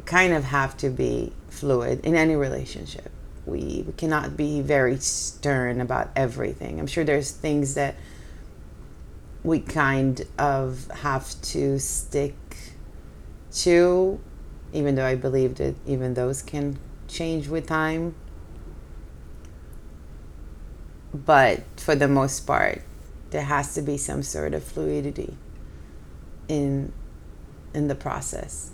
kind 0.03 0.33
of 0.33 0.45
have 0.45 0.75
to 0.77 0.89
be 0.89 1.31
fluid 1.47 2.03
in 2.03 2.15
any 2.15 2.35
relationship. 2.35 3.11
We, 3.45 3.83
we 3.85 3.93
cannot 3.95 4.35
be 4.35 4.61
very 4.61 4.97
stern 4.97 5.79
about 5.79 6.09
everything. 6.15 6.79
I'm 6.79 6.87
sure 6.87 7.03
there's 7.03 7.29
things 7.29 7.75
that 7.75 7.97
we 9.43 9.59
kind 9.59 10.25
of 10.39 10.87
have 10.87 11.39
to 11.53 11.77
stick 11.77 12.35
to, 13.51 14.19
even 14.73 14.95
though 14.95 15.05
I 15.05 15.13
believe 15.13 15.57
that 15.57 15.75
even 15.85 16.15
those 16.15 16.41
can 16.41 16.79
change 17.07 17.47
with 17.47 17.67
time. 17.67 18.15
But 21.13 21.61
for 21.77 21.93
the 21.93 22.07
most 22.07 22.47
part, 22.47 22.81
there 23.29 23.43
has 23.43 23.75
to 23.75 23.83
be 23.83 23.97
some 23.97 24.23
sort 24.23 24.55
of 24.55 24.63
fluidity 24.63 25.37
in 26.49 26.91
in 27.73 27.87
the 27.87 27.95
process. 27.95 28.71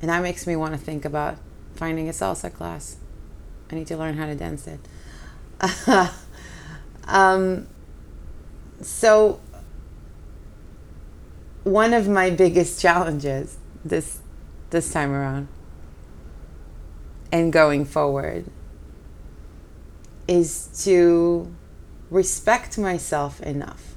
And 0.00 0.10
that 0.10 0.22
makes 0.22 0.46
me 0.46 0.54
want 0.54 0.74
to 0.74 0.78
think 0.78 1.04
about 1.04 1.38
finding 1.74 2.08
a 2.08 2.12
salsa 2.12 2.52
class. 2.52 2.96
I 3.70 3.74
need 3.74 3.86
to 3.88 3.96
learn 3.96 4.16
how 4.16 4.26
to 4.26 4.34
dance 4.34 4.68
it. 4.68 4.80
um, 7.08 7.66
so 8.82 9.40
one 11.64 11.94
of 11.94 12.06
my 12.06 12.28
biggest 12.28 12.80
challenges 12.80 13.56
this 13.84 14.18
this 14.70 14.92
time 14.92 15.12
around 15.12 15.48
and 17.32 17.52
going 17.52 17.84
forward 17.84 18.44
is 20.28 20.68
to 20.84 21.54
respect 22.10 22.76
myself 22.76 23.40
enough 23.40 23.93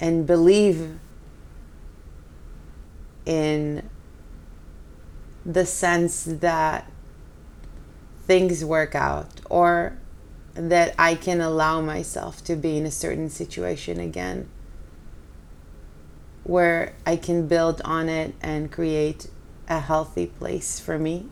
and 0.00 0.26
believe 0.26 0.98
in 3.26 3.88
the 5.44 5.66
sense 5.66 6.24
that 6.24 6.90
things 8.26 8.64
work 8.64 8.94
out 8.94 9.40
or 9.50 9.96
that 10.54 10.94
I 10.98 11.14
can 11.14 11.40
allow 11.40 11.80
myself 11.80 12.42
to 12.44 12.56
be 12.56 12.76
in 12.76 12.86
a 12.86 12.90
certain 12.90 13.28
situation 13.28 13.98
again 14.00 14.48
where 16.44 16.94
I 17.06 17.16
can 17.16 17.48
build 17.48 17.80
on 17.84 18.08
it 18.08 18.34
and 18.42 18.70
create 18.70 19.28
a 19.68 19.80
healthy 19.80 20.26
place 20.26 20.78
for 20.78 20.98
me 20.98 21.26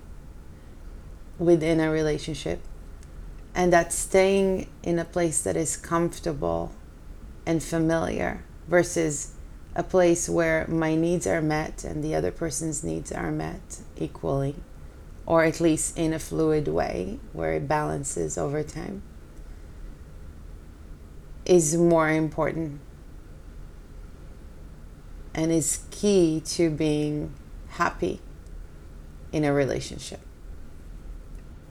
within 1.39 1.81
a 1.81 1.91
relationship. 1.91 2.61
And 3.55 3.73
that 3.73 3.93
staying 3.93 4.69
in 4.83 4.99
a 4.99 5.05
place 5.05 5.43
that 5.43 5.57
is 5.57 5.77
comfortable 5.77 6.73
and 7.45 7.63
familiar 7.63 8.43
versus 8.73 9.33
a 9.77 9.83
place 9.83 10.31
where 10.31 10.67
my 10.67 10.95
needs 10.95 11.27
are 11.27 11.43
met 11.43 11.85
and 11.85 12.03
the 12.03 12.15
other 12.15 12.31
person's 12.31 12.83
needs 12.83 13.13
are 13.13 13.31
met 13.31 13.83
equally, 13.99 14.55
or 15.27 15.45
at 15.45 15.61
least 15.61 15.99
in 15.99 16.15
a 16.15 16.19
fluid 16.19 16.67
way 16.67 17.21
where 17.35 17.53
it 17.53 17.69
balances 17.69 18.39
over 18.39 18.63
time, 18.63 19.03
is 21.45 21.77
more 21.77 22.09
important 22.09 22.81
and 25.35 25.53
is 25.53 25.81
key 25.91 26.41
to 26.43 26.71
being 26.71 27.31
happy 27.73 28.23
in 29.33 29.45
a 29.45 29.53
relationship 29.53 30.21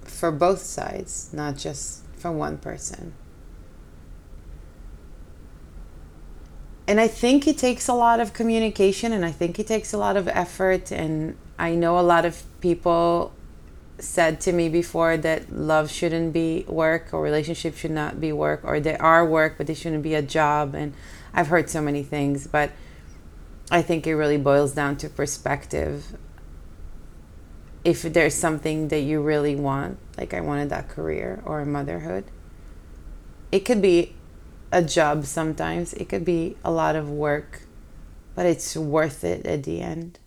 for 0.03 0.31
both 0.31 0.61
sides, 0.61 1.31
not 1.33 1.57
just 1.57 2.03
for 2.15 2.31
one 2.31 2.59
person. 2.59 3.15
And 6.88 7.00
I 7.00 7.08
think 7.08 7.48
it 7.48 7.58
takes 7.58 7.88
a 7.88 7.94
lot 7.94 8.20
of 8.20 8.34
communication 8.34 9.13
and 9.13 9.24
I 9.24 9.32
think 9.32 9.60
it 9.60 9.67
takes 9.67 9.94
a 9.94 9.98
lot 9.98 10.17
of 10.17 10.28
effort. 10.28 10.91
And 10.91 11.38
I 11.58 11.76
know 11.76 12.00
a 12.00 12.02
lot 12.02 12.26
of 12.26 12.44
people 12.60 13.34
said 14.00 14.41
to 14.41 14.52
me 14.52 14.67
before 14.67 15.15
that 15.15 15.52
love 15.54 15.91
shouldn't 15.91 16.34
be 16.34 16.65
work 16.67 17.13
or 17.13 17.22
relationship 17.22 17.78
should 17.78 17.91
not 17.91 18.20
be 18.20 18.32
work 18.32 18.62
or 18.63 18.80
they 18.80 18.98
are 18.98 19.24
work 19.24 19.60
but 19.60 19.67
they 19.67 19.76
shouldn't 19.76 20.04
be 20.04 20.15
a 20.15 20.22
job. 20.22 20.74
And 20.74 20.94
I've 21.34 21.48
heard 21.48 21.70
so 21.70 21.82
many 21.82 22.04
things, 22.04 22.48
but 22.48 22.72
I 23.70 23.82
think 23.82 24.06
it 24.06 24.15
really 24.15 24.38
boils 24.38 24.74
down 24.74 24.98
to 24.98 25.10
perspective. 25.10 26.17
If 27.86 28.02
there's 28.02 28.36
something 28.36 28.89
that 28.89 29.00
you 29.00 29.22
really 29.22 29.56
want, 29.56 29.98
like 30.17 30.34
I 30.34 30.41
wanted 30.41 30.70
that 30.70 30.89
career 30.89 31.41
or 31.46 31.63
motherhood, 31.65 32.26
it 33.52 33.62
could 33.62 33.82
be 33.82 34.13
a 34.71 34.81
job 34.81 35.25
sometimes, 35.25 35.93
it 35.93 36.10
could 36.10 36.25
be 36.25 36.57
a 36.63 36.71
lot 36.71 36.95
of 36.95 37.10
work, 37.10 37.63
but 38.36 38.45
it's 38.45 38.75
worth 38.75 39.23
it 39.23 39.45
at 39.45 39.63
the 39.63 39.81
end. 39.81 40.19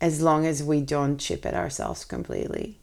As 0.00 0.22
long 0.22 0.46
as 0.46 0.62
we 0.62 0.80
don't 0.80 1.18
chip 1.18 1.44
at 1.44 1.54
ourselves 1.54 2.04
completely. 2.04 2.78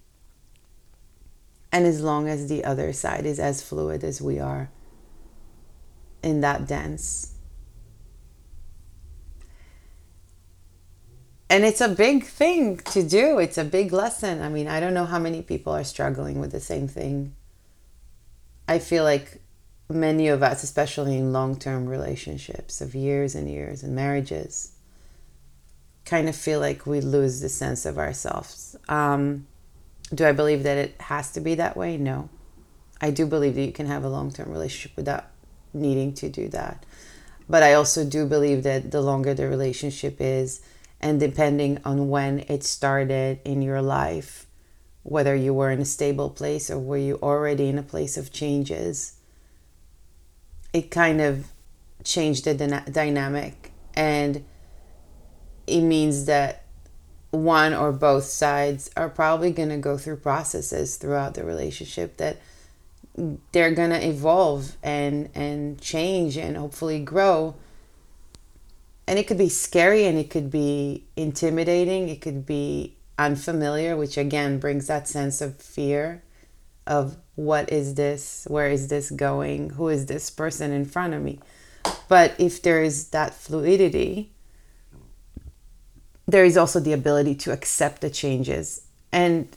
And 1.71 1.86
as 1.86 2.01
long 2.01 2.27
as 2.27 2.47
the 2.47 2.63
other 2.63 2.93
side 2.93 3.25
is 3.25 3.39
as 3.39 3.62
fluid 3.62 4.03
as 4.03 4.21
we 4.21 4.39
are 4.39 4.69
in 6.21 6.41
that 6.41 6.67
dance 6.67 7.36
and 11.49 11.63
it's 11.63 11.81
a 11.81 11.88
big 11.88 12.25
thing 12.25 12.77
to 12.77 13.03
do. 13.03 13.39
It's 13.39 13.58
a 13.58 13.63
big 13.63 13.93
lesson. 13.93 14.41
I 14.41 14.49
mean, 14.49 14.67
I 14.67 14.79
don't 14.79 14.93
know 14.93 15.05
how 15.05 15.19
many 15.19 15.41
people 15.41 15.73
are 15.73 15.84
struggling 15.84 16.39
with 16.39 16.51
the 16.51 16.60
same 16.60 16.88
thing. 16.88 17.36
I 18.67 18.80
feel 18.80 19.04
like 19.04 19.41
many 19.89 20.28
of 20.28 20.41
us, 20.41 20.63
especially 20.63 21.17
in 21.17 21.34
long 21.34 21.58
term 21.58 21.88
relationships 21.88 22.82
of 22.82 22.95
years 22.95 23.36
and 23.36 23.49
years 23.49 23.84
and 23.84 23.95
marriages, 23.95 24.71
kind 26.06 26.30
of 26.30 26.36
feel 26.36 26.60
like 26.60 26.86
we 26.86 27.01
lose 27.01 27.41
the 27.41 27.49
sense 27.49 27.86
of 27.86 27.97
ourselves. 27.97 28.75
Um, 28.88 29.47
do 30.13 30.25
I 30.25 30.32
believe 30.32 30.63
that 30.63 30.78
it 30.78 31.01
has 31.01 31.32
to 31.34 31.39
be 31.39 31.56
that 31.56 31.75
way? 31.75 31.97
No. 31.97 32.30
I 33.01 33.12
do 33.12 33.25
believe 33.25 33.56
that 33.56 33.65
you 33.65 33.71
can 33.71 33.88
have 33.88 34.04
a 34.04 34.10
long 34.10 34.32
term 34.32 34.51
relationship 34.51 34.95
without 34.95 35.25
needing 35.73 36.13
to 36.15 36.30
do 36.30 36.47
that. 36.49 36.86
But 37.47 37.62
I 37.63 37.73
also 37.73 38.06
do 38.06 38.25
believe 38.25 38.63
that 38.63 38.91
the 38.91 39.01
longer 39.01 39.34
the 39.34 39.47
relationship 39.47 40.17
is, 40.19 40.62
and 40.99 41.19
depending 41.19 41.80
on 41.86 42.10
when 42.10 42.39
it 42.47 42.63
started 42.63 43.39
in 43.45 43.62
your 43.62 43.82
life, 43.82 44.44
whether 45.06 45.36
you 45.36 45.54
were 45.54 45.70
in 45.70 45.80
a 45.80 45.86
stable 45.86 46.32
place 46.32 46.72
or 46.72 46.80
were 46.80 46.98
you 46.98 47.20
already 47.22 47.70
in 47.70 47.78
a 47.78 47.84
place 47.84 48.18
of 48.18 48.34
changes, 48.34 49.13
it 50.74 50.89
kind 50.89 51.22
of 51.22 51.46
changed 52.04 52.46
the 52.46 52.56
dynamic. 52.91 53.72
And 53.94 54.44
it 55.68 55.82
means 55.82 56.26
that 56.26 56.63
one 57.30 57.72
or 57.76 57.91
both 57.91 58.24
sides 58.24 58.89
are 58.98 59.08
probably 59.08 59.52
going 59.52 59.70
to 59.70 59.78
go 59.78 59.96
through 59.96 60.18
processes 60.18 60.96
throughout 60.96 61.36
the 61.36 61.44
relationship 61.44 62.18
that 62.18 62.38
they're 63.52 63.76
going 63.76 63.91
to 63.91 64.08
evolve 64.08 64.76
and 64.82 65.30
and 65.36 65.80
change 65.80 66.36
and 66.36 66.58
hopefully 66.58 67.00
grow 67.00 67.56
and 69.08 69.18
it 69.18 69.26
could 69.28 69.38
be 69.38 69.48
scary 69.48 70.06
and 70.06 70.18
it 70.18 70.30
could 70.30 70.52
be 70.52 71.06
intimidating 71.15 72.10
it 72.10 72.22
could 72.22 72.46
be 72.46 72.96
unfamiliar 73.17 73.95
which 73.95 74.17
again 74.17 74.60
brings 74.60 74.88
that 74.88 75.08
sense 75.08 75.41
of 75.41 75.58
fear 75.58 76.23
of 76.86 77.17
what 77.36 77.71
is 77.71 77.95
this 77.95 78.45
where 78.49 78.69
is 78.69 78.88
this 78.88 79.10
going 79.12 79.71
who 79.71 79.88
is 79.88 80.06
this 80.06 80.30
person 80.30 80.71
in 80.71 80.86
front 80.86 81.13
of 81.13 81.21
me 81.21 81.39
but 82.08 82.34
if 82.38 82.62
there 82.62 82.82
is 82.82 83.10
that 83.10 83.34
fluidity 83.34 84.32
there 86.28 86.43
is 86.43 86.58
also 86.58 86.80
the 86.80 86.93
ability 86.93 87.36
to 87.36 87.51
accept 87.51 88.01
the 88.01 88.10
changes 88.10 88.88
and 89.12 89.47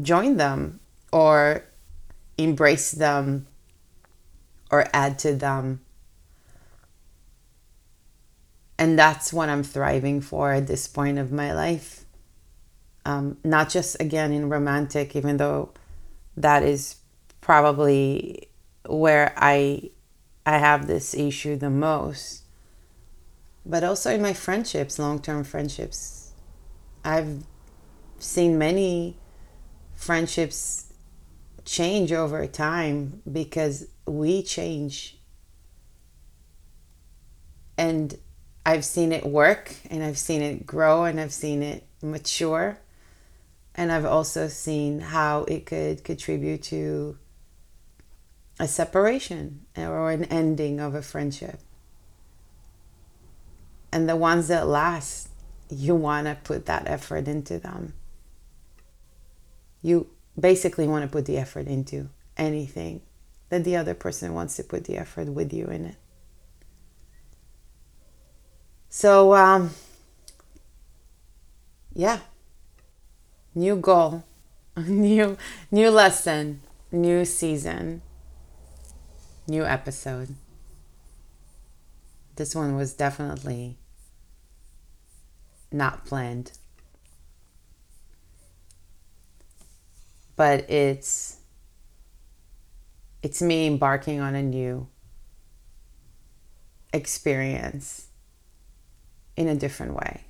join 0.00 0.36
them 0.36 0.80
or 1.12 1.64
embrace 2.36 2.92
them 2.92 3.46
or 4.70 4.86
add 4.92 5.18
to 5.18 5.34
them 5.34 5.80
and 8.82 8.98
that's 8.98 9.32
what 9.32 9.48
I'm 9.48 9.62
thriving 9.62 10.20
for 10.20 10.52
at 10.52 10.66
this 10.66 10.88
point 10.88 11.16
of 11.16 11.30
my 11.30 11.52
life. 11.52 12.01
Um, 13.04 13.38
not 13.42 13.68
just 13.68 14.00
again 14.00 14.32
in 14.32 14.48
romantic, 14.48 15.16
even 15.16 15.36
though 15.36 15.70
that 16.36 16.62
is 16.62 16.96
probably 17.40 18.48
where 18.86 19.32
I 19.36 19.90
I 20.46 20.58
have 20.58 20.86
this 20.86 21.14
issue 21.14 21.56
the 21.56 21.70
most, 21.70 22.42
but 23.66 23.84
also 23.84 24.12
in 24.12 24.22
my 24.22 24.32
friendships, 24.32 24.98
long 24.98 25.20
term 25.20 25.44
friendships. 25.44 26.32
I've 27.04 27.44
seen 28.18 28.58
many 28.58 29.16
friendships 29.94 30.92
change 31.64 32.12
over 32.12 32.46
time 32.46 33.22
because 33.30 33.86
we 34.06 34.42
change. 34.42 35.18
And 37.76 38.16
I've 38.64 38.84
seen 38.84 39.12
it 39.12 39.24
work 39.24 39.74
and 39.90 40.02
I've 40.02 40.18
seen 40.18 40.42
it 40.42 40.66
grow 40.66 41.04
and 41.04 41.20
I've 41.20 41.32
seen 41.32 41.62
it 41.62 41.86
mature. 42.02 42.78
And 43.74 43.90
I've 43.90 44.04
also 44.04 44.48
seen 44.48 45.00
how 45.00 45.44
it 45.44 45.66
could 45.66 46.04
contribute 46.04 46.62
to 46.64 47.18
a 48.60 48.68
separation 48.68 49.66
or 49.76 50.10
an 50.10 50.24
ending 50.24 50.78
of 50.78 50.94
a 50.94 51.02
friendship. 51.02 51.58
And 53.90 54.08
the 54.08 54.16
ones 54.16 54.48
that 54.48 54.68
last, 54.68 55.28
you 55.68 55.94
want 55.94 56.26
to 56.26 56.36
put 56.44 56.66
that 56.66 56.86
effort 56.86 57.28
into 57.28 57.58
them. 57.58 57.94
You 59.82 60.08
basically 60.38 60.86
want 60.86 61.04
to 61.04 61.08
put 61.08 61.26
the 61.26 61.38
effort 61.38 61.66
into 61.66 62.08
anything 62.36 63.02
that 63.48 63.64
the 63.64 63.76
other 63.76 63.94
person 63.94 64.32
wants 64.32 64.56
to 64.56 64.64
put 64.64 64.84
the 64.84 64.96
effort 64.96 65.28
with 65.28 65.52
you 65.52 65.66
in 65.66 65.86
it. 65.86 65.96
So, 68.88 69.34
um, 69.34 69.70
yeah, 71.94 72.20
new 73.54 73.76
goal, 73.76 74.24
new 74.76 75.36
new 75.70 75.90
lesson, 75.90 76.62
new 76.90 77.24
season, 77.24 78.02
new 79.46 79.64
episode. 79.64 80.34
This 82.36 82.54
one 82.54 82.76
was 82.76 82.94
definitely 82.94 83.76
not 85.70 86.04
planned. 86.04 86.52
But 90.36 90.68
it's 90.70 91.38
it's 93.22 93.40
me 93.40 93.66
embarking 93.66 94.20
on 94.20 94.34
a 94.34 94.42
new 94.42 94.88
experience 96.92 98.08
in 99.36 99.48
a 99.48 99.54
different 99.54 99.94
way. 99.94 100.24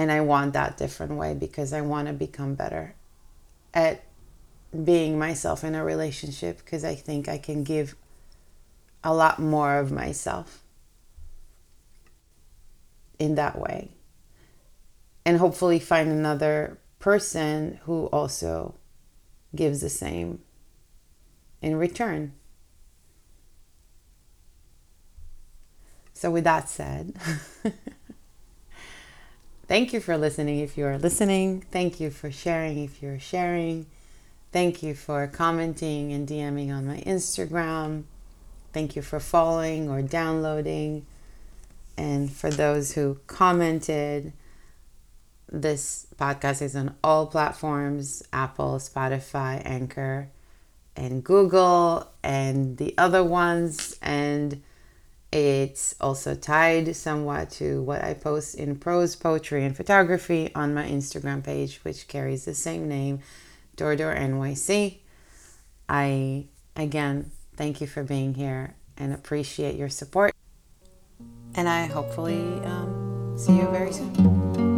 And 0.00 0.10
I 0.10 0.22
want 0.22 0.54
that 0.54 0.78
different 0.78 1.12
way 1.16 1.34
because 1.34 1.74
I 1.74 1.82
want 1.82 2.08
to 2.08 2.14
become 2.14 2.54
better 2.54 2.94
at 3.74 4.02
being 4.82 5.18
myself 5.18 5.62
in 5.62 5.74
a 5.74 5.84
relationship 5.84 6.64
because 6.64 6.86
I 6.86 6.94
think 6.94 7.28
I 7.28 7.36
can 7.36 7.64
give 7.64 7.94
a 9.04 9.12
lot 9.12 9.38
more 9.38 9.76
of 9.76 9.92
myself 9.92 10.62
in 13.18 13.34
that 13.34 13.58
way. 13.58 13.90
And 15.26 15.36
hopefully 15.36 15.78
find 15.78 16.08
another 16.08 16.78
person 16.98 17.78
who 17.82 18.06
also 18.06 18.76
gives 19.54 19.82
the 19.82 19.90
same 19.90 20.40
in 21.60 21.76
return. 21.76 22.32
So, 26.14 26.30
with 26.30 26.44
that 26.44 26.70
said, 26.70 27.14
thank 29.70 29.92
you 29.92 30.00
for 30.00 30.18
listening 30.18 30.58
if 30.58 30.76
you 30.76 30.84
are 30.84 30.98
listening. 30.98 31.64
Thank 31.70 32.00
you 32.00 32.10
for 32.10 32.32
sharing 32.32 32.82
if 32.82 33.00
you're 33.00 33.20
sharing. 33.20 33.86
Thank 34.50 34.82
you 34.82 34.96
for 34.96 35.28
commenting 35.28 36.12
and 36.12 36.26
DMing 36.26 36.74
on 36.74 36.88
my 36.88 36.96
Instagram. 37.02 38.02
Thank 38.72 38.96
you 38.96 39.02
for 39.02 39.20
following 39.20 39.88
or 39.88 40.02
downloading. 40.02 41.06
And 41.96 42.32
for 42.32 42.50
those 42.50 42.94
who 42.94 43.20
commented, 43.28 44.32
this 45.48 46.08
podcast 46.18 46.62
is 46.62 46.74
on 46.74 46.96
all 47.04 47.28
platforms 47.28 48.24
Apple, 48.32 48.80
Spotify, 48.80 49.62
Anchor, 49.64 50.30
and 50.96 51.22
Google, 51.22 52.08
and 52.24 52.76
the 52.76 52.92
other 52.98 53.22
ones. 53.22 53.96
And 54.02 54.64
it's 55.32 55.94
also 56.00 56.34
tied 56.34 56.94
somewhat 56.96 57.50
to 57.52 57.82
what 57.82 58.02
I 58.02 58.14
post 58.14 58.56
in 58.56 58.76
prose, 58.76 59.14
poetry, 59.14 59.64
and 59.64 59.76
photography 59.76 60.50
on 60.54 60.74
my 60.74 60.84
Instagram 60.88 61.44
page, 61.44 61.78
which 61.84 62.08
carries 62.08 62.44
the 62.44 62.54
same 62.54 62.88
name, 62.88 63.20
Dordor 63.76 64.18
NYC. 64.18 64.98
I, 65.88 66.46
again, 66.74 67.30
thank 67.56 67.80
you 67.80 67.86
for 67.86 68.02
being 68.02 68.34
here 68.34 68.74
and 68.96 69.12
appreciate 69.12 69.76
your 69.76 69.88
support. 69.88 70.34
And 71.54 71.68
I 71.68 71.86
hopefully 71.86 72.42
um, 72.64 73.34
see 73.36 73.56
you 73.56 73.68
very 73.68 73.92
soon. 73.92 74.69